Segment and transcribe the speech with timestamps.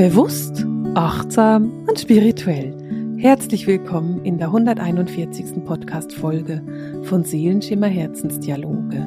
[0.00, 2.74] Bewusst, achtsam und spirituell.
[3.18, 5.62] Herzlich willkommen in der 141.
[5.62, 9.06] Podcast-Folge von Seelenschimmer Herzensdialoge.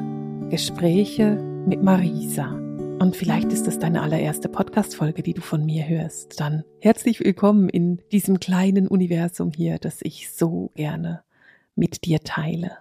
[0.52, 2.52] Gespräche mit Marisa.
[3.00, 6.40] Und vielleicht ist das deine allererste Podcast-Folge, die du von mir hörst.
[6.40, 11.24] Dann herzlich willkommen in diesem kleinen Universum hier, das ich so gerne
[11.76, 12.78] mit dir teile.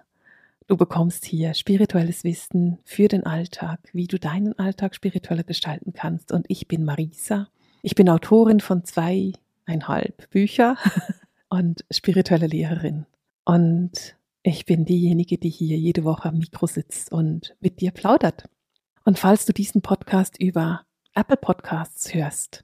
[0.67, 6.31] Du bekommst hier spirituelles Wissen für den Alltag, wie du deinen Alltag spiritueller gestalten kannst.
[6.31, 7.47] Und ich bin Marisa
[7.83, 10.77] ich bin Autorin von zweieinhalb Bücher
[11.49, 13.05] und spirituelle Lehrerin.
[13.43, 18.49] Und ich bin diejenige, die hier jede Woche am Mikro sitzt und mit dir plaudert.
[19.03, 22.63] Und falls du diesen Podcast über Apple Podcasts hörst,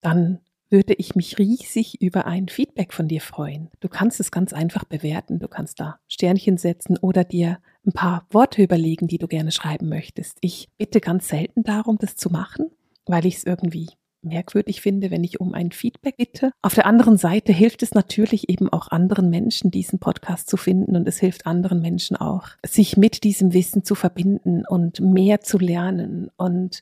[0.00, 3.70] dann würde ich mich riesig über ein Feedback von dir freuen.
[3.78, 5.38] Du kannst es ganz einfach bewerten.
[5.38, 9.88] Du kannst da Sternchen setzen oder dir ein paar Worte überlegen, die du gerne schreiben
[9.88, 10.38] möchtest.
[10.40, 12.72] Ich bitte ganz selten darum, das zu machen,
[13.06, 13.90] weil ich es irgendwie
[14.26, 16.50] merkwürdig finde, wenn ich um ein Feedback bitte.
[16.62, 20.96] Auf der anderen Seite hilft es natürlich eben auch anderen Menschen, diesen Podcast zu finden
[20.96, 25.58] und es hilft anderen Menschen auch, sich mit diesem Wissen zu verbinden und mehr zu
[25.58, 26.80] lernen und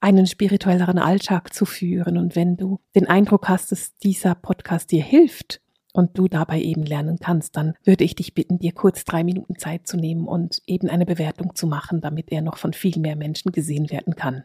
[0.00, 2.18] einen spirituelleren Alltag zu führen.
[2.18, 5.60] Und wenn du den Eindruck hast, dass dieser Podcast dir hilft,
[5.94, 9.56] und du dabei eben lernen kannst, dann würde ich dich bitten, dir kurz drei Minuten
[9.56, 13.16] Zeit zu nehmen und eben eine Bewertung zu machen, damit er noch von viel mehr
[13.16, 14.44] Menschen gesehen werden kann.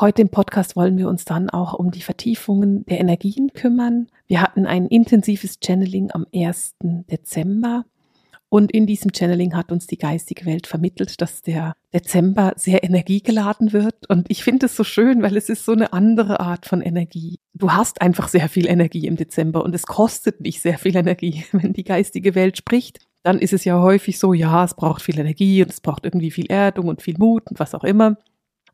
[0.00, 4.06] Heute im Podcast wollen wir uns dann auch um die Vertiefungen der Energien kümmern.
[4.26, 6.76] Wir hatten ein intensives Channeling am 1.
[6.80, 7.84] Dezember
[8.48, 13.74] und in diesem Channeling hat uns die geistige Welt vermittelt, dass der Dezember sehr energiegeladen
[13.74, 14.08] wird.
[14.08, 17.38] Und ich finde es so schön, weil es ist so eine andere Art von Energie.
[17.52, 21.44] Du hast einfach sehr viel Energie im Dezember und es kostet nicht sehr viel Energie.
[21.52, 25.18] Wenn die geistige Welt spricht, dann ist es ja häufig so, ja, es braucht viel
[25.18, 28.16] Energie und es braucht irgendwie viel Erdung und viel Mut und was auch immer.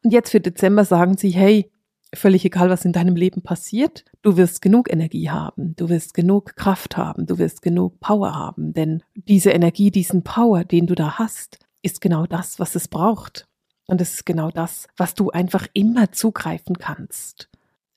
[0.07, 1.69] Und jetzt für Dezember sagen sie, hey,
[2.15, 6.55] völlig egal, was in deinem Leben passiert, du wirst genug Energie haben, du wirst genug
[6.55, 11.19] Kraft haben, du wirst genug Power haben, denn diese Energie, diesen Power, den du da
[11.19, 13.49] hast, ist genau das, was es braucht.
[13.89, 17.49] Und es ist genau das, was du einfach immer zugreifen kannst.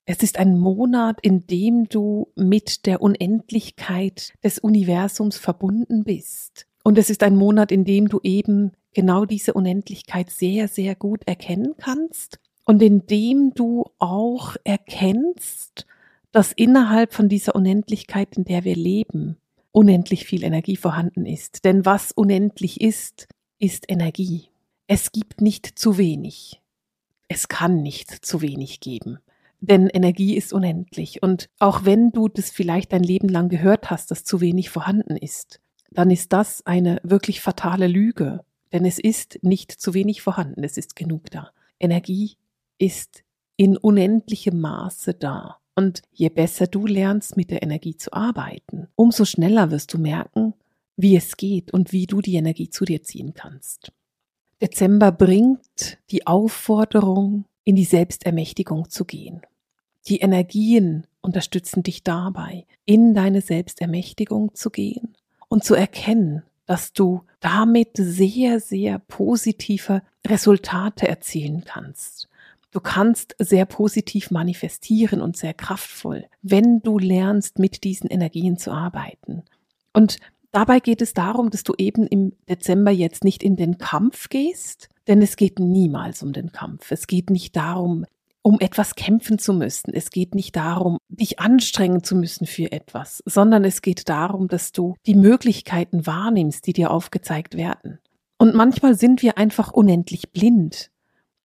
[0.05, 6.65] Es ist ein Monat, in dem du mit der Unendlichkeit des Universums verbunden bist.
[6.83, 11.27] Und es ist ein Monat, in dem du eben genau diese Unendlichkeit sehr, sehr gut
[11.27, 15.85] erkennen kannst und indem du auch erkennst,
[16.31, 19.37] dass innerhalb von dieser Unendlichkeit, in der wir leben,
[19.71, 21.65] unendlich viel Energie vorhanden ist.
[21.65, 23.27] Denn was unendlich ist,
[23.57, 24.49] ist Energie.
[24.87, 26.61] Es gibt nicht zu wenig.
[27.27, 29.19] Es kann nicht zu wenig geben.
[29.61, 31.21] Denn Energie ist unendlich.
[31.21, 35.17] Und auch wenn du das vielleicht dein Leben lang gehört hast, dass zu wenig vorhanden
[35.17, 35.59] ist,
[35.91, 38.41] dann ist das eine wirklich fatale Lüge.
[38.71, 41.51] Denn es ist nicht zu wenig vorhanden, es ist genug da.
[41.79, 42.37] Energie
[42.77, 43.23] ist
[43.57, 45.57] in unendlichem Maße da.
[45.75, 50.53] Und je besser du lernst, mit der Energie zu arbeiten, umso schneller wirst du merken,
[50.97, 53.91] wie es geht und wie du die Energie zu dir ziehen kannst.
[54.61, 59.41] Dezember bringt die Aufforderung, in die Selbstermächtigung zu gehen.
[60.07, 65.15] Die Energien unterstützen dich dabei, in deine Selbstermächtigung zu gehen
[65.47, 72.29] und zu erkennen, dass du damit sehr, sehr positive Resultate erzielen kannst.
[72.69, 78.69] Du kannst sehr positiv manifestieren und sehr kraftvoll, wenn du lernst, mit diesen Energien zu
[78.69, 79.41] arbeiten.
[79.93, 80.17] Und
[80.51, 84.89] dabei geht es darum, dass du eben im Dezember jetzt nicht in den Kampf gehst,
[85.07, 86.91] denn es geht niemals um den Kampf.
[86.91, 88.05] Es geht nicht darum,
[88.49, 89.93] um etwas kämpfen zu müssen.
[89.93, 94.71] Es geht nicht darum, dich anstrengen zu müssen für etwas, sondern es geht darum, dass
[94.71, 97.99] du die Möglichkeiten wahrnimmst, die dir aufgezeigt werden.
[98.39, 100.89] Und manchmal sind wir einfach unendlich blind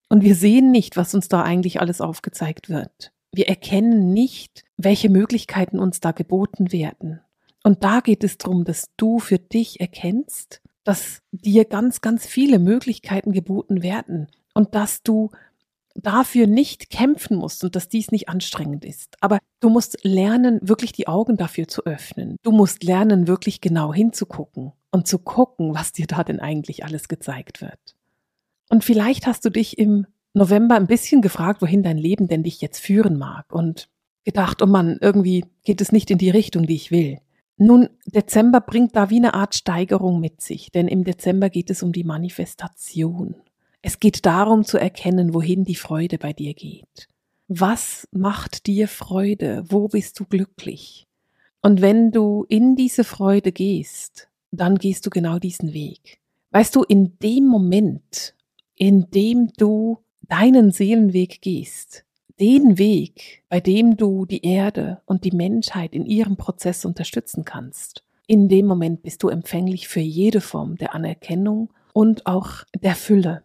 [0.08, 3.12] und wir sehen nicht, was uns da eigentlich alles aufgezeigt wird.
[3.34, 7.20] Wir erkennen nicht, welche Möglichkeiten uns da geboten werden.
[7.62, 12.58] Und da geht es darum, dass du für dich erkennst, dass dir ganz, ganz viele
[12.58, 15.32] Möglichkeiten geboten werden und dass du
[15.94, 19.16] dafür nicht kämpfen musst und dass dies nicht anstrengend ist.
[19.20, 22.36] Aber du musst lernen, wirklich die Augen dafür zu öffnen.
[22.42, 27.08] Du musst lernen, wirklich genau hinzugucken und zu gucken, was dir da denn eigentlich alles
[27.08, 27.96] gezeigt wird.
[28.68, 32.60] Und vielleicht hast du dich im November ein bisschen gefragt, wohin dein Leben denn dich
[32.60, 33.88] jetzt führen mag und
[34.24, 37.18] gedacht, oh Mann, irgendwie geht es nicht in die Richtung, die ich will.
[37.56, 41.84] Nun, Dezember bringt da wie eine Art Steigerung mit sich, denn im Dezember geht es
[41.84, 43.36] um die Manifestation.
[43.86, 47.06] Es geht darum zu erkennen, wohin die Freude bei dir geht.
[47.48, 49.62] Was macht dir Freude?
[49.68, 51.06] Wo bist du glücklich?
[51.60, 56.18] Und wenn du in diese Freude gehst, dann gehst du genau diesen Weg.
[56.50, 58.34] Weißt du, in dem Moment,
[58.74, 62.06] in dem du deinen Seelenweg gehst,
[62.40, 68.02] den Weg, bei dem du die Erde und die Menschheit in ihrem Prozess unterstützen kannst.
[68.26, 73.43] In dem Moment bist du empfänglich für jede Form der Anerkennung und auch der Fülle.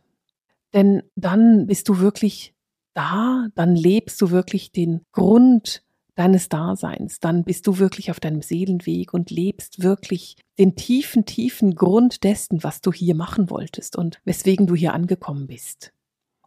[0.74, 2.54] Denn dann bist du wirklich
[2.94, 5.84] da, dann lebst du wirklich den Grund
[6.16, 11.76] deines Daseins, dann bist du wirklich auf deinem Seelenweg und lebst wirklich den tiefen, tiefen
[11.76, 15.94] Grund dessen, was du hier machen wolltest und weswegen du hier angekommen bist.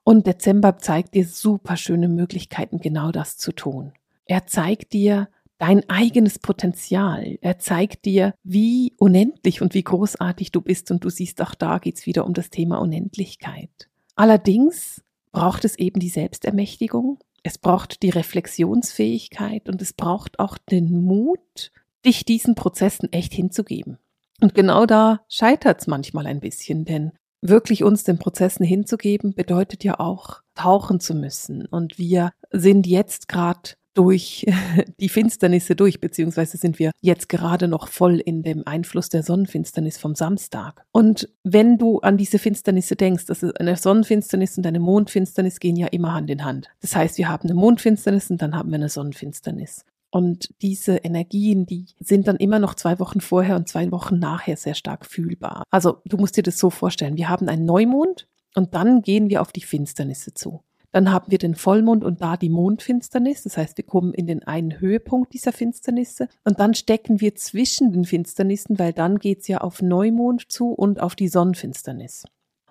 [0.05, 3.93] Und Dezember zeigt dir super schöne Möglichkeiten, genau das zu tun.
[4.27, 5.29] Er zeigt dir
[5.59, 7.39] dein eigenes Potenzial.
[7.41, 10.91] Er zeigt dir, wie unendlich und wie großartig du bist.
[10.91, 13.89] Und du siehst, auch da geht's wieder um das Thema Unendlichkeit.
[14.15, 17.19] Allerdings braucht es eben die Selbstermächtigung.
[17.43, 21.73] Es braucht die Reflexionsfähigkeit und es braucht auch den Mut,
[22.05, 23.99] dich diesen Prozessen echt hinzugeben.
[24.41, 29.99] Und genau da scheitert's manchmal ein bisschen, denn wirklich uns den Prozessen hinzugeben, bedeutet ja
[29.99, 31.67] auch tauchen zu müssen.
[31.67, 34.47] Und wir sind jetzt gerade durch
[35.01, 39.99] die Finsternisse durch, beziehungsweise sind wir jetzt gerade noch voll in dem Einfluss der Sonnenfinsternis
[39.99, 40.85] vom Samstag.
[40.93, 45.89] Und wenn du an diese Finsternisse denkst, dass eine Sonnenfinsternis und eine Mondfinsternis gehen ja
[45.89, 46.69] immer Hand in Hand.
[46.81, 49.85] Das heißt, wir haben eine Mondfinsternis und dann haben wir eine Sonnenfinsternis.
[50.11, 54.59] Und diese Energien, die sind dann immer noch zwei Wochen vorher und zwei Wochen nachher
[54.59, 55.65] sehr stark fühlbar.
[55.71, 57.17] Also du musst dir das so vorstellen.
[57.17, 60.63] Wir haben einen Neumond und dann gehen wir auf die Finsternisse zu.
[60.93, 63.43] Dann haben wir den Vollmond und da die Mondfinsternis.
[63.43, 67.93] Das heißt, wir kommen in den einen Höhepunkt dieser Finsternisse und dann stecken wir zwischen
[67.93, 72.25] den Finsternissen, weil dann geht's ja auf Neumond zu und auf die Sonnenfinsternis.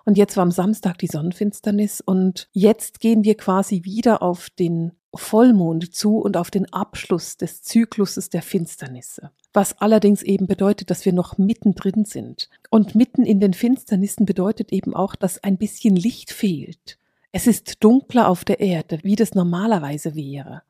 [0.04, 4.92] Und jetzt war am Samstag die Sonnenfinsternis und jetzt gehen wir quasi wieder auf den
[5.14, 9.30] Vollmond zu und auf den Abschluss des Zykluses der Finsternisse.
[9.52, 12.48] Was allerdings eben bedeutet, dass wir noch mittendrin sind.
[12.70, 16.98] Und mitten in den Finsternissen bedeutet eben auch, dass ein bisschen Licht fehlt.
[17.32, 20.62] Es ist dunkler auf der Erde, wie das normalerweise wäre.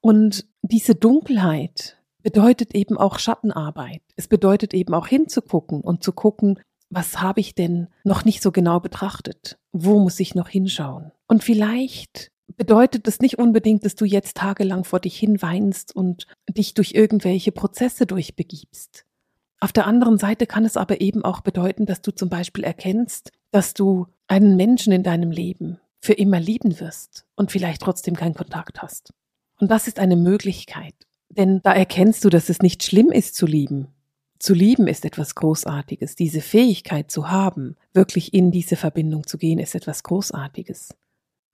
[0.00, 4.02] Und diese Dunkelheit bedeutet eben auch Schattenarbeit.
[4.16, 6.58] Es bedeutet eben auch hinzugucken und zu gucken,
[6.90, 9.58] was habe ich denn noch nicht so genau betrachtet?
[9.72, 11.12] Wo muss ich noch hinschauen?
[11.28, 16.26] Und vielleicht bedeutet das nicht unbedingt, dass du jetzt tagelang vor dich hin weinst und
[16.48, 19.06] dich durch irgendwelche Prozesse durchbegibst.
[19.60, 23.30] Auf der anderen Seite kann es aber eben auch bedeuten, dass du zum Beispiel erkennst,
[23.52, 28.34] dass du einen Menschen in deinem Leben für immer lieben wirst und vielleicht trotzdem keinen
[28.34, 29.12] Kontakt hast.
[29.58, 30.94] Und das ist eine Möglichkeit,
[31.28, 33.88] denn da erkennst du, dass es nicht schlimm ist zu lieben.
[34.38, 36.16] Zu lieben ist etwas Großartiges.
[36.16, 40.94] Diese Fähigkeit zu haben, wirklich in diese Verbindung zu gehen, ist etwas Großartiges.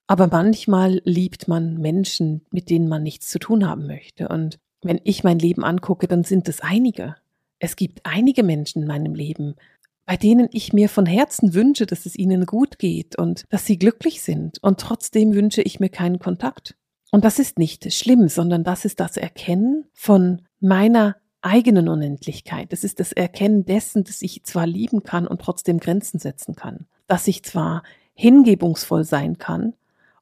[0.06, 4.28] Aber manchmal liebt man Menschen, mit denen man nichts zu tun haben möchte.
[4.28, 7.16] Und wenn ich mein Leben angucke, dann sind es einige.
[7.58, 9.56] Es gibt einige Menschen in meinem Leben,
[10.06, 13.78] bei denen ich mir von Herzen wünsche, dass es ihnen gut geht und dass sie
[13.78, 14.62] glücklich sind.
[14.62, 16.76] Und trotzdem wünsche ich mir keinen Kontakt.
[17.10, 22.72] Und das ist nicht schlimm, sondern das ist das Erkennen von meiner eigenen Unendlichkeit.
[22.72, 26.86] Das ist das Erkennen dessen, dass ich zwar lieben kann und trotzdem Grenzen setzen kann.
[27.08, 27.82] Dass ich zwar
[28.14, 29.74] hingebungsvoll sein kann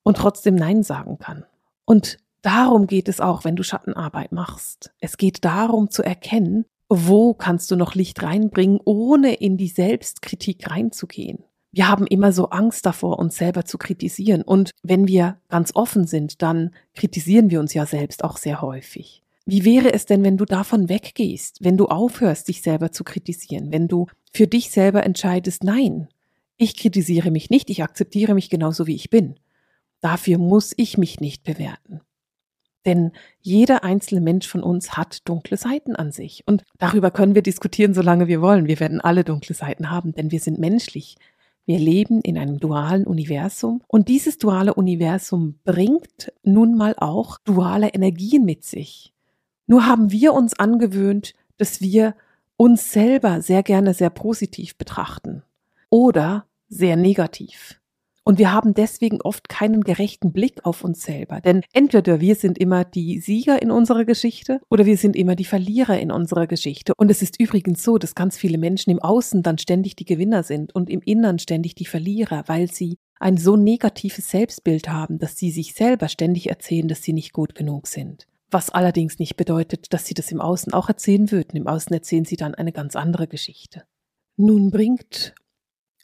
[0.03, 1.45] und trotzdem Nein sagen kann.
[1.85, 4.93] Und darum geht es auch, wenn du Schattenarbeit machst.
[5.01, 10.71] Es geht darum zu erkennen, wo kannst du noch Licht reinbringen, ohne in die Selbstkritik
[10.71, 11.45] reinzugehen.
[11.73, 14.43] Wir haben immer so Angst davor, uns selber zu kritisieren.
[14.43, 19.23] Und wenn wir ganz offen sind, dann kritisieren wir uns ja selbst auch sehr häufig.
[19.47, 23.73] Wie wäre es denn, wenn du davon weggehst, wenn du aufhörst, dich selber zu kritisieren,
[23.73, 26.09] wenn du für dich selber entscheidest, nein,
[26.57, 29.35] ich kritisiere mich nicht, ich akzeptiere mich genauso, wie ich bin.
[30.01, 32.01] Dafür muss ich mich nicht bewerten.
[32.87, 36.43] Denn jeder einzelne Mensch von uns hat dunkle Seiten an sich.
[36.47, 38.67] Und darüber können wir diskutieren, solange wir wollen.
[38.67, 41.17] Wir werden alle dunkle Seiten haben, denn wir sind menschlich.
[41.67, 47.89] Wir leben in einem dualen Universum und dieses duale Universum bringt nun mal auch duale
[47.89, 49.15] Energien mit sich.
[49.67, 52.15] Nur haben wir uns angewöhnt, dass wir
[52.57, 55.43] uns selber sehr gerne sehr positiv betrachten
[55.89, 57.81] oder sehr negativ.
[58.27, 61.43] Und wir haben deswegen oft keinen gerechten Blick auf uns selber.
[61.43, 65.45] Denn entweder wir sind immer die Sieger in unserer Geschichte oder wir sind immer die
[65.45, 66.95] Verlierer in unserer Geschichte.
[66.97, 70.43] Und es ist übrigens so, dass ganz viele Menschen im Außen dann ständig die Gewinner
[70.43, 75.37] sind und im Innern ständig die Verlierer, weil sie ein so negatives Selbstbild haben, dass
[75.37, 78.27] sie sich selber ständig erzählen, dass sie nicht gut genug sind.
[78.51, 81.57] Was allerdings nicht bedeutet, dass sie das im Außen auch erzählen würden.
[81.57, 83.83] Im Außen erzählen sie dann eine ganz andere Geschichte.
[84.37, 85.35] Nun bringt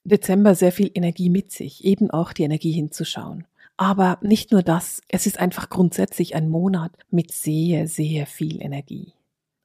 [0.05, 3.47] Dezember sehr viel Energie mit sich, eben auch die Energie hinzuschauen.
[3.77, 9.15] Aber nicht nur das, es ist einfach grundsätzlich ein Monat mit sehr, sehr viel Energie.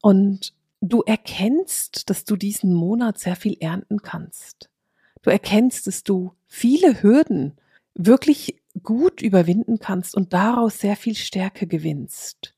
[0.01, 4.69] Und du erkennst, dass du diesen Monat sehr viel ernten kannst.
[5.21, 7.53] Du erkennst, dass du viele Hürden
[7.95, 12.53] wirklich gut überwinden kannst und daraus sehr viel Stärke gewinnst.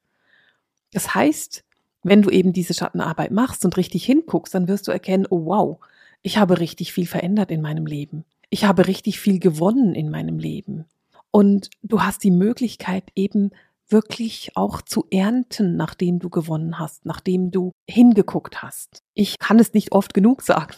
[0.92, 1.64] Das heißt,
[2.04, 5.80] wenn du eben diese Schattenarbeit machst und richtig hinguckst, dann wirst du erkennen, oh wow,
[6.28, 8.26] ich habe richtig viel verändert in meinem Leben.
[8.50, 10.84] Ich habe richtig viel gewonnen in meinem Leben.
[11.32, 13.52] Und du hast die Möglichkeit eben
[13.88, 19.04] wirklich auch zu ernten, nachdem du gewonnen hast, nachdem du hingeguckt hast.
[19.14, 20.76] Ich kann es nicht oft genug sagen,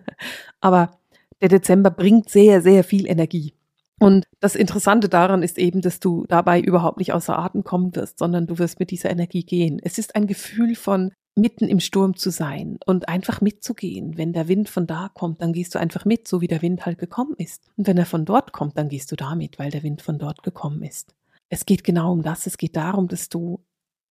[0.60, 0.96] aber
[1.40, 3.52] der Dezember bringt sehr, sehr viel Energie.
[3.98, 8.20] Und das Interessante daran ist eben, dass du dabei überhaupt nicht außer Atem kommen wirst,
[8.20, 9.80] sondern du wirst mit dieser Energie gehen.
[9.82, 14.16] Es ist ein Gefühl von mitten im Sturm zu sein und einfach mitzugehen.
[14.16, 16.86] Wenn der Wind von da kommt, dann gehst du einfach mit, so wie der Wind
[16.86, 17.68] halt gekommen ist.
[17.76, 20.42] Und wenn er von dort kommt, dann gehst du damit, weil der Wind von dort
[20.42, 21.14] gekommen ist.
[21.48, 22.46] Es geht genau um das.
[22.46, 23.60] Es geht darum, dass du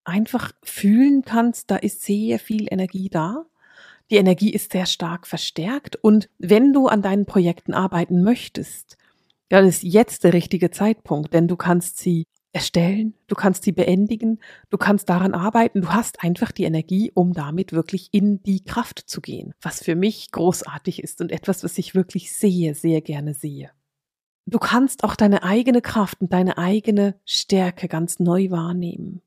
[0.05, 3.47] einfach fühlen kannst, da ist sehr viel Energie da.
[4.11, 5.97] Die Energie ist sehr stark verstärkt.
[5.97, 8.99] Und wenn du an deinen Projekten arbeiten möchtest,
[9.49, 14.39] dann ist jetzt der richtige Zeitpunkt, denn du kannst sie erstellen, du kannst sie beendigen,
[14.71, 18.99] du kannst daran arbeiten, du hast einfach die Energie, um damit wirklich in die Kraft
[19.07, 23.35] zu gehen, was für mich großartig ist und etwas, was ich wirklich sehr, sehr gerne
[23.35, 23.71] sehe.
[24.47, 29.23] Du kannst auch deine eigene Kraft und deine eigene Stärke ganz neu wahrnehmen.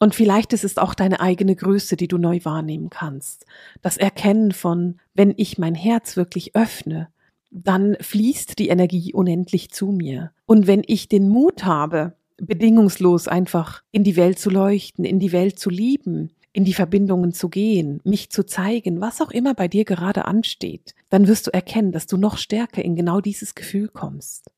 [0.00, 3.46] Und vielleicht ist es auch deine eigene Größe, die du neu wahrnehmen kannst.
[3.82, 7.08] Das Erkennen von, wenn ich mein Herz wirklich öffne,
[7.50, 10.32] dann fließt die Energie unendlich zu mir.
[10.46, 15.32] Und wenn ich den Mut habe, bedingungslos einfach in die Welt zu leuchten, in die
[15.32, 19.68] Welt zu lieben, in die Verbindungen zu gehen, mich zu zeigen, was auch immer bei
[19.68, 23.88] dir gerade ansteht, dann wirst du erkennen, dass du noch stärker in genau dieses Gefühl
[23.88, 24.50] kommst.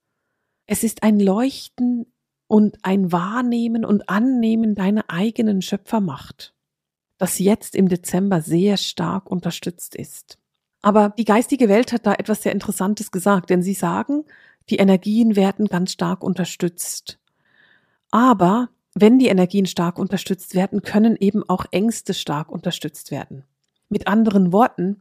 [0.66, 2.06] Es ist ein Leuchten
[2.46, 6.54] und ein Wahrnehmen und Annehmen deiner eigenen Schöpfermacht,
[7.16, 10.38] das jetzt im Dezember sehr stark unterstützt ist.
[10.82, 14.24] Aber die geistige Welt hat da etwas sehr Interessantes gesagt, denn sie sagen,
[14.68, 17.19] die Energien werden ganz stark unterstützt.
[18.10, 23.44] Aber wenn die Energien stark unterstützt werden, können eben auch Ängste stark unterstützt werden.
[23.88, 25.00] Mit anderen Worten,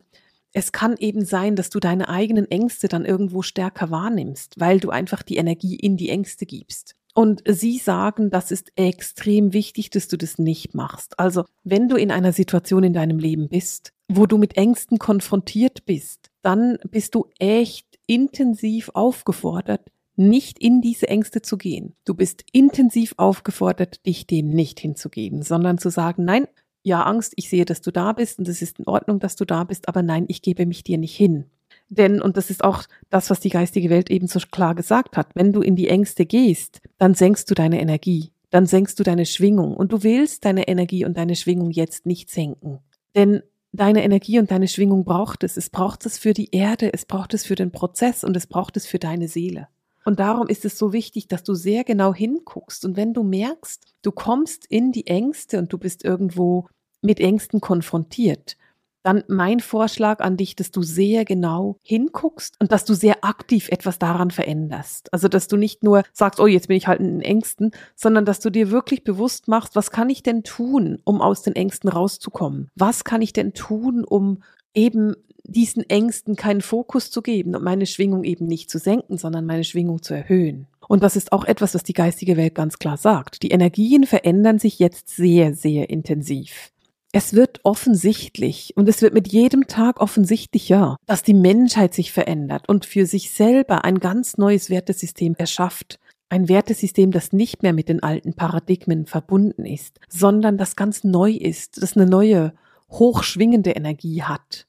[0.53, 4.89] es kann eben sein, dass du deine eigenen Ängste dann irgendwo stärker wahrnimmst, weil du
[4.89, 6.95] einfach die Energie in die Ängste gibst.
[7.13, 11.19] Und sie sagen, das ist extrem wichtig, dass du das nicht machst.
[11.19, 15.85] Also, wenn du in einer Situation in deinem Leben bist, wo du mit Ängsten konfrontiert
[15.85, 19.81] bist, dann bist du echt intensiv aufgefordert,
[20.19, 21.95] nicht in diese Ängste zu gehen.
[22.05, 26.45] Du bist intensiv aufgefordert, dich dem nicht hinzugeben, sondern zu sagen, nein,
[26.83, 29.45] ja, Angst, ich sehe, dass du da bist und es ist in Ordnung, dass du
[29.45, 31.45] da bist, aber nein, ich gebe mich dir nicht hin.
[31.87, 35.29] Denn, und das ist auch das, was die geistige Welt eben so klar gesagt hat,
[35.35, 39.25] wenn du in die Ängste gehst, dann senkst du deine Energie, dann senkst du deine
[39.25, 42.79] Schwingung und du willst deine Energie und deine Schwingung jetzt nicht senken.
[43.15, 45.57] Denn deine Energie und deine Schwingung braucht es.
[45.57, 48.77] Es braucht es für die Erde, es braucht es für den Prozess und es braucht
[48.77, 49.67] es für deine Seele.
[50.09, 52.83] Und darum ist es so wichtig, dass du sehr genau hinguckst.
[52.83, 56.67] Und wenn du merkst, du kommst in die Ängste und du bist irgendwo
[57.03, 58.57] mit Ängsten konfrontiert,
[59.03, 63.69] dann mein Vorschlag an dich, dass du sehr genau hinguckst und dass du sehr aktiv
[63.69, 65.13] etwas daran veränderst.
[65.13, 68.25] Also, dass du nicht nur sagst, oh, jetzt bin ich halt in den Ängsten, sondern
[68.25, 71.87] dass du dir wirklich bewusst machst, was kann ich denn tun, um aus den Ängsten
[71.87, 72.71] rauszukommen?
[72.73, 74.41] Was kann ich denn tun, um
[74.73, 75.13] eben
[75.51, 79.63] diesen Ängsten keinen Fokus zu geben und meine Schwingung eben nicht zu senken, sondern meine
[79.63, 80.67] Schwingung zu erhöhen.
[80.87, 83.43] Und das ist auch etwas, was die geistige Welt ganz klar sagt.
[83.43, 86.71] Die Energien verändern sich jetzt sehr, sehr intensiv.
[87.11, 92.69] Es wird offensichtlich und es wird mit jedem Tag offensichtlicher, dass die Menschheit sich verändert
[92.69, 95.99] und für sich selber ein ganz neues Wertesystem erschafft.
[96.29, 101.31] Ein Wertesystem, das nicht mehr mit den alten Paradigmen verbunden ist, sondern das ganz neu
[101.31, 102.53] ist, das eine neue,
[102.91, 104.67] hochschwingende Energie hat.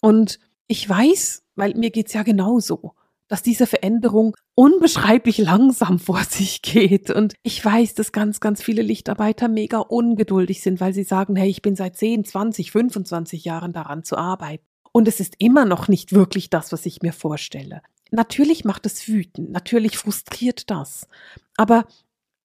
[0.00, 2.94] Und ich weiß, weil mir geht's ja genauso,
[3.28, 7.10] dass diese Veränderung unbeschreiblich langsam vor sich geht.
[7.10, 11.48] Und ich weiß, dass ganz, ganz viele Lichtarbeiter mega ungeduldig sind, weil sie sagen, hey,
[11.48, 14.64] ich bin seit 10, 20, 25 Jahren daran zu arbeiten.
[14.92, 17.82] Und es ist immer noch nicht wirklich das, was ich mir vorstelle.
[18.10, 21.06] Natürlich macht es wütend, natürlich frustriert das.
[21.56, 21.86] Aber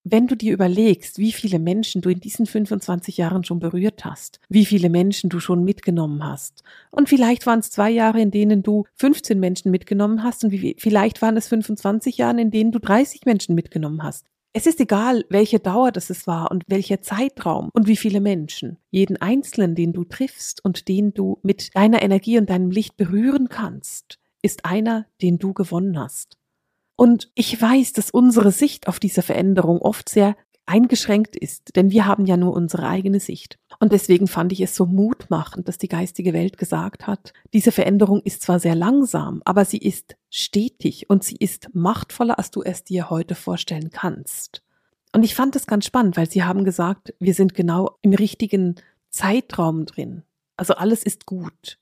[0.04, 4.40] wenn du dir überlegst, wie viele Menschen du in diesen 25 Jahren schon berührt hast,
[4.50, 8.64] wie viele Menschen du schon mitgenommen hast, und vielleicht waren es zwei Jahre, in denen
[8.64, 12.80] du 15 Menschen mitgenommen hast, und wie, vielleicht waren es 25 Jahre, in denen du
[12.80, 14.26] 30 Menschen mitgenommen hast.
[14.56, 18.78] Es ist egal, welche Dauer das es war und welcher Zeitraum und wie viele Menschen.
[18.92, 23.50] Jeden Einzelnen, den du triffst und den du mit deiner Energie und deinem Licht berühren
[23.50, 26.38] kannst, ist einer, den du gewonnen hast.
[26.96, 30.36] Und ich weiß, dass unsere Sicht auf diese Veränderung oft sehr
[30.66, 33.60] eingeschränkt ist, denn wir haben ja nur unsere eigene Sicht.
[33.80, 38.22] Und deswegen fand ich es so mutmachend, dass die geistige Welt gesagt hat, diese Veränderung
[38.24, 42.84] ist zwar sehr langsam, aber sie ist stetig und sie ist machtvoller, als du es
[42.84, 44.64] dir heute vorstellen kannst.
[45.12, 48.76] Und ich fand es ganz spannend, weil sie haben gesagt, wir sind genau im richtigen
[49.10, 50.24] Zeitraum drin.
[50.58, 51.78] Also alles ist gut.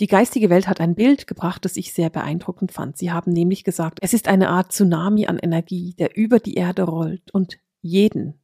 [0.00, 2.96] Die geistige Welt hat ein Bild gebracht, das ich sehr beeindruckend fand.
[2.96, 6.82] Sie haben nämlich gesagt, es ist eine Art Tsunami an Energie, der über die Erde
[6.84, 8.34] rollt und jeden,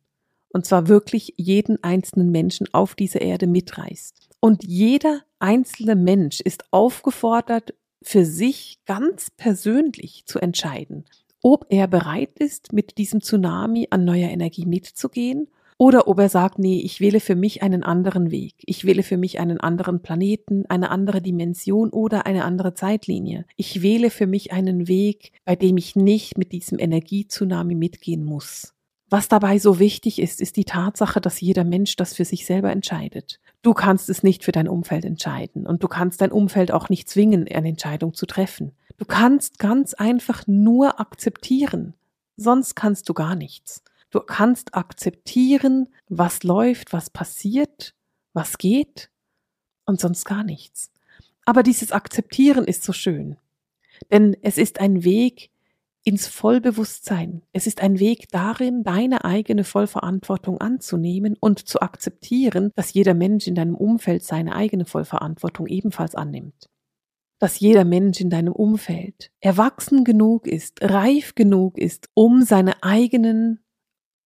[0.48, 4.30] und zwar wirklich jeden einzelnen Menschen auf dieser Erde mitreißt.
[4.40, 11.04] Und jeder einzelne Mensch ist aufgefordert, für sich ganz persönlich zu entscheiden,
[11.42, 16.58] ob er bereit ist, mit diesem Tsunami an neuer Energie mitzugehen oder ob er sagt,
[16.58, 18.54] nee, ich wähle für mich einen anderen Weg.
[18.64, 23.44] Ich wähle für mich einen anderen Planeten, eine andere Dimension oder eine andere Zeitlinie.
[23.56, 28.74] Ich wähle für mich einen Weg, bei dem ich nicht mit diesem Energietsunami mitgehen muss.
[29.10, 32.70] Was dabei so wichtig ist, ist die Tatsache, dass jeder Mensch das für sich selber
[32.70, 33.40] entscheidet.
[33.62, 37.08] Du kannst es nicht für dein Umfeld entscheiden und du kannst dein Umfeld auch nicht
[37.08, 38.72] zwingen, eine Entscheidung zu treffen.
[38.96, 41.94] Du kannst ganz einfach nur akzeptieren,
[42.36, 43.82] sonst kannst du gar nichts.
[44.14, 47.96] Du kannst akzeptieren, was läuft, was passiert,
[48.32, 49.10] was geht
[49.86, 50.92] und sonst gar nichts.
[51.44, 53.38] Aber dieses Akzeptieren ist so schön.
[54.12, 55.50] Denn es ist ein Weg
[56.04, 57.42] ins Vollbewusstsein.
[57.52, 63.48] Es ist ein Weg darin, deine eigene Vollverantwortung anzunehmen und zu akzeptieren, dass jeder Mensch
[63.48, 66.70] in deinem Umfeld seine eigene Vollverantwortung ebenfalls annimmt.
[67.40, 73.63] Dass jeder Mensch in deinem Umfeld erwachsen genug ist, reif genug ist, um seine eigenen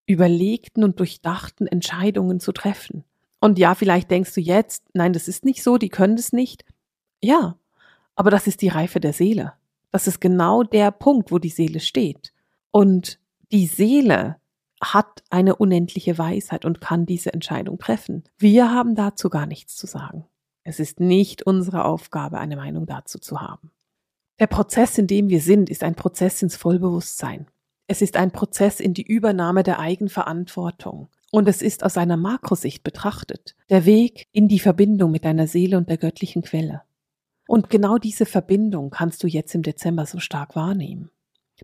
[0.08, 3.04] überlegten und durchdachten Entscheidungen zu treffen.
[3.40, 6.64] Und ja, vielleicht denkst du jetzt, nein, das ist nicht so, die können das nicht.
[7.22, 7.56] Ja,
[8.16, 9.52] aber das ist die Reife der Seele.
[9.92, 12.32] Das ist genau der Punkt, wo die Seele steht.
[12.70, 13.20] Und
[13.52, 14.36] die Seele
[14.82, 18.24] hat eine unendliche Weisheit und kann diese Entscheidung treffen.
[18.38, 20.24] Wir haben dazu gar nichts zu sagen.
[20.64, 23.70] Es ist nicht unsere Aufgabe, eine Meinung dazu zu haben.
[24.38, 27.46] Der Prozess, in dem wir sind, ist ein Prozess ins Vollbewusstsein.
[27.90, 31.08] Es ist ein Prozess in die Übernahme der Eigenverantwortung.
[31.30, 35.78] Und es ist aus einer Makrosicht betrachtet der Weg in die Verbindung mit deiner Seele
[35.78, 36.82] und der göttlichen Quelle.
[37.46, 41.10] Und genau diese Verbindung kannst du jetzt im Dezember so stark wahrnehmen.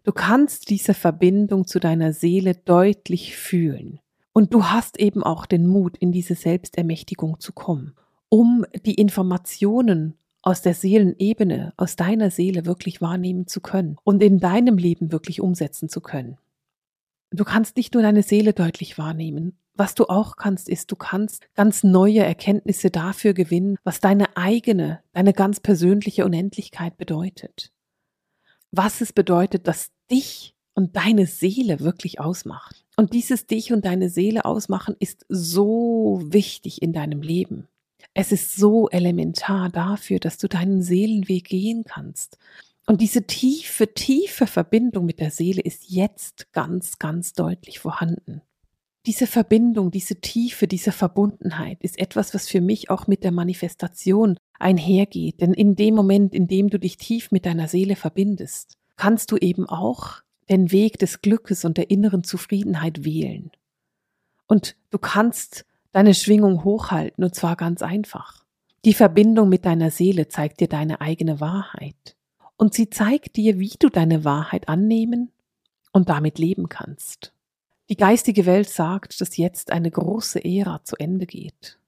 [0.02, 4.00] Du kannst diese Verbindung zu deiner Seele deutlich fühlen.
[4.32, 7.94] Und du hast eben auch den Mut, in diese Selbstermächtigung zu kommen,
[8.30, 14.38] um die Informationen aus der Seelenebene, aus deiner Seele wirklich wahrnehmen zu können und in
[14.38, 16.36] deinem Leben wirklich umsetzen zu können.
[17.30, 19.58] Du kannst nicht nur deine Seele deutlich wahrnehmen.
[19.74, 25.02] Was du auch kannst, ist, du kannst ganz neue Erkenntnisse dafür gewinnen, was deine eigene,
[25.12, 27.72] deine ganz persönliche Unendlichkeit bedeutet.
[28.70, 32.84] Was es bedeutet, dass dich und deine Seele wirklich ausmacht.
[32.96, 37.66] Und dieses dich und deine Seele ausmachen ist so wichtig in deinem Leben.
[38.14, 42.38] Es ist so elementar dafür, dass du deinen Seelenweg gehen kannst.
[42.86, 48.42] Und diese tiefe, tiefe Verbindung mit der Seele ist jetzt ganz, ganz deutlich vorhanden.
[49.06, 54.38] Diese Verbindung, diese Tiefe, diese Verbundenheit ist etwas, was für mich auch mit der Manifestation
[54.58, 55.40] einhergeht.
[55.40, 59.36] Denn in dem Moment, in dem du dich tief mit deiner Seele verbindest, kannst du
[59.36, 63.50] eben auch den Weg des Glückes und der inneren Zufriedenheit wählen.
[64.46, 68.44] Und du kannst deine Schwingung hochhalten, und zwar ganz einfach.
[68.84, 72.16] Die Verbindung mit deiner Seele zeigt dir deine eigene Wahrheit.
[72.56, 75.30] Und sie zeigt dir, wie du deine Wahrheit annehmen
[75.92, 77.32] und damit leben kannst.
[77.88, 81.78] Die geistige Welt sagt, dass jetzt eine große Ära zu Ende geht.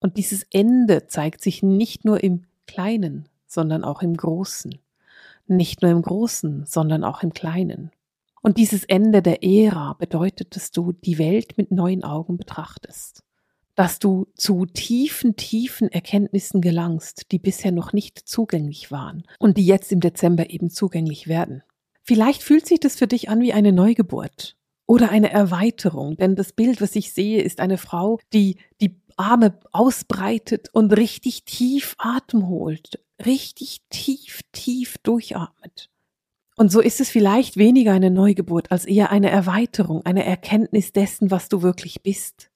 [0.00, 4.78] Und dieses Ende zeigt sich nicht nur im Kleinen, sondern auch im Großen.
[5.46, 7.90] Nicht nur im Großen, sondern auch im Kleinen.
[8.42, 13.25] Und dieses Ende der Ära bedeutet, dass du die Welt mit neuen Augen betrachtest
[13.76, 19.66] dass du zu tiefen, tiefen Erkenntnissen gelangst, die bisher noch nicht zugänglich waren und die
[19.66, 21.62] jetzt im Dezember eben zugänglich werden.
[22.02, 26.52] Vielleicht fühlt sich das für dich an wie eine Neugeburt oder eine Erweiterung, denn das
[26.52, 32.48] Bild, was ich sehe, ist eine Frau, die die Arme ausbreitet und richtig tief Atem
[32.48, 35.90] holt, richtig tief, tief durchatmet.
[36.56, 41.30] Und so ist es vielleicht weniger eine Neugeburt als eher eine Erweiterung, eine Erkenntnis dessen,
[41.30, 42.50] was du wirklich bist.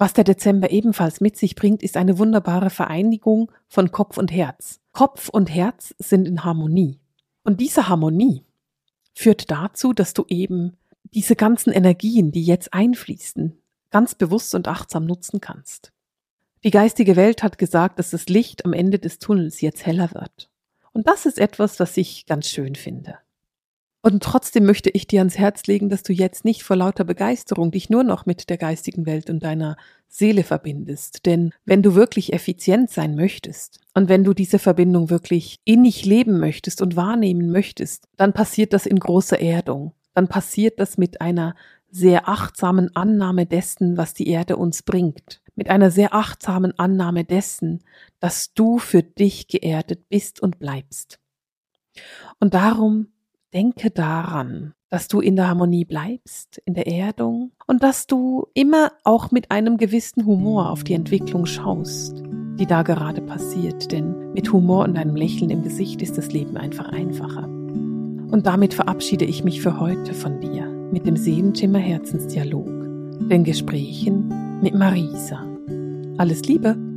[0.00, 4.80] Was der Dezember ebenfalls mit sich bringt, ist eine wunderbare Vereinigung von Kopf und Herz.
[4.92, 6.98] Kopf und Herz sind in Harmonie.
[7.44, 8.46] Und diese Harmonie
[9.12, 10.78] führt dazu, dass du eben
[11.12, 13.60] diese ganzen Energien, die jetzt einfließen,
[13.90, 15.92] ganz bewusst und achtsam nutzen kannst.
[16.64, 20.50] Die geistige Welt hat gesagt, dass das Licht am Ende des Tunnels jetzt heller wird.
[20.92, 23.18] Und das ist etwas, was ich ganz schön finde.
[24.02, 27.70] Und trotzdem möchte ich dir ans Herz legen, dass du jetzt nicht vor lauter Begeisterung
[27.70, 29.76] dich nur noch mit der geistigen Welt und deiner
[30.08, 31.26] Seele verbindest.
[31.26, 36.40] Denn wenn du wirklich effizient sein möchtest und wenn du diese Verbindung wirklich innig leben
[36.40, 39.92] möchtest und wahrnehmen möchtest, dann passiert das in großer Erdung.
[40.14, 41.54] Dann passiert das mit einer
[41.90, 45.42] sehr achtsamen Annahme dessen, was die Erde uns bringt.
[45.56, 47.84] Mit einer sehr achtsamen Annahme dessen,
[48.18, 51.20] dass du für dich geerdet bist und bleibst.
[52.38, 53.08] Und darum
[53.52, 58.92] Denke daran, dass du in der Harmonie bleibst, in der Erdung und dass du immer
[59.02, 62.22] auch mit einem gewissen Humor auf die Entwicklung schaust,
[62.60, 63.90] die da gerade passiert.
[63.90, 67.44] Denn mit Humor und einem Lächeln im Gesicht ist das Leben einfach einfacher.
[67.44, 72.68] Und damit verabschiede ich mich für heute von dir mit dem Seelenschimmer Herzensdialog,
[73.28, 75.44] den Gesprächen mit Marisa.
[76.18, 76.89] Alles Liebe!